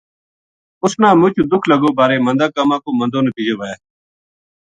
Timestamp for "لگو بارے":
1.71-2.17